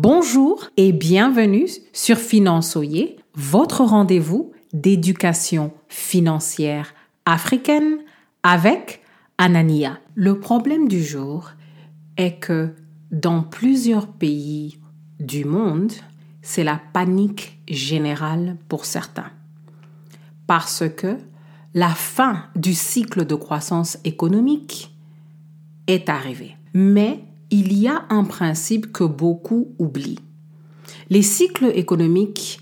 [0.00, 6.94] Bonjour et bienvenue sur Finançoyer, votre rendez-vous d'éducation financière
[7.26, 7.98] africaine
[8.44, 9.02] avec
[9.38, 9.98] Anania.
[10.14, 11.50] Le problème du jour
[12.16, 12.76] est que
[13.10, 14.78] dans plusieurs pays
[15.18, 15.90] du monde,
[16.42, 19.32] c'est la panique générale pour certains.
[20.46, 21.16] Parce que
[21.74, 24.96] la fin du cycle de croissance économique
[25.88, 26.56] est arrivée.
[26.72, 30.20] Mais il y a un principe que beaucoup oublient.
[31.10, 32.60] Les cycles économiques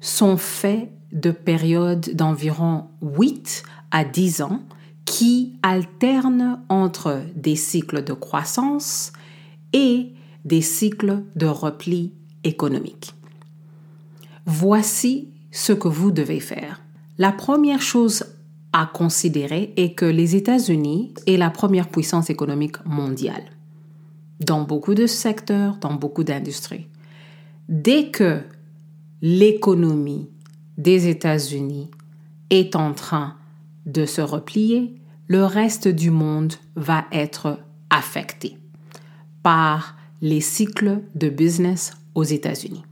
[0.00, 4.62] sont faits de périodes d'environ 8 à 10 ans
[5.04, 9.12] qui alternent entre des cycles de croissance
[9.72, 10.12] et
[10.44, 12.14] des cycles de repli
[12.44, 13.14] économique.
[14.46, 16.80] Voici ce que vous devez faire.
[17.18, 18.24] La première chose
[18.72, 23.42] à considérer est que les États-Unis est la première puissance économique mondiale
[24.40, 26.86] dans beaucoup de secteurs, dans beaucoup d'industries.
[27.68, 28.40] Dès que
[29.22, 30.28] l'économie
[30.78, 31.90] des États-Unis
[32.48, 33.36] est en train
[33.86, 34.94] de se replier,
[35.28, 37.58] le reste du monde va être
[37.90, 38.58] affecté
[39.42, 42.84] par les cycles de business aux États-Unis.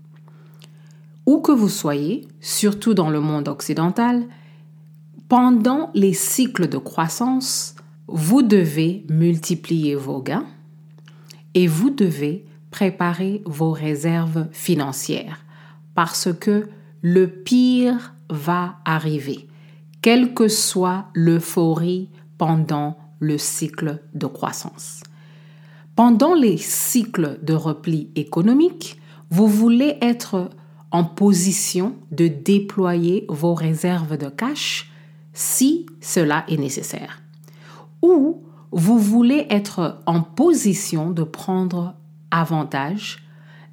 [1.27, 4.25] Où que vous soyez, surtout dans le monde occidental,
[5.29, 7.75] pendant les cycles de croissance,
[8.07, 10.47] vous devez multiplier vos gains
[11.59, 15.45] et vous devez préparer vos réserves financières
[15.97, 16.69] parce que
[17.03, 19.49] le pire va arriver,
[20.01, 25.03] quelle que soit l'euphorie pendant le cycle de croissance.
[25.97, 29.01] Pendant les cycles de repli économique,
[29.31, 30.51] vous voulez être
[30.93, 34.93] en position de déployer vos réserves de cash
[35.33, 37.21] si cela est nécessaire.
[38.01, 41.95] Ou vous voulez être en position de prendre
[42.31, 43.25] avantage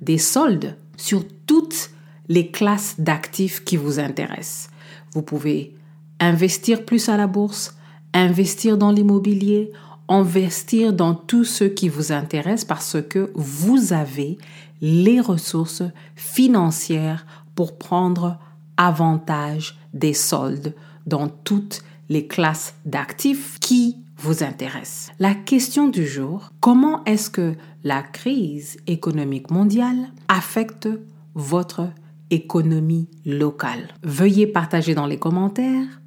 [0.02, 1.92] des soldes sur toutes
[2.30, 4.70] les classes d'actifs qui vous intéressent.
[5.14, 5.76] Vous pouvez
[6.20, 7.76] investir plus à la bourse,
[8.14, 9.72] investir dans l'immobilier,
[10.08, 14.38] investir dans tout ce qui vous intéresse parce que vous avez
[14.82, 15.84] les ressources
[16.16, 17.26] financières
[17.56, 18.38] pour prendre
[18.78, 20.74] avantage des soldes
[21.06, 25.12] dans toutes les classes d'actifs qui vous intéresse.
[25.20, 30.90] La question du jour, comment est-ce que la crise économique mondiale affecte
[31.34, 31.90] votre
[32.30, 33.90] économie locale?
[34.04, 36.02] Veuillez partager dans les commentaires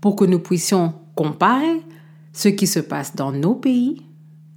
[0.00, 1.82] pour que nous puissions comparer
[2.32, 4.02] ce qui se passe dans nos pays,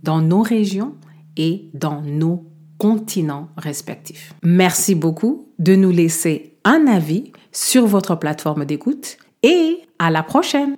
[0.04, 0.96] dans nos régions
[1.38, 2.46] et dans nos
[2.78, 4.34] continents respectifs.
[4.44, 10.76] Merci beaucoup de nous laisser un avis sur votre plateforme d'écoute et à la prochaine.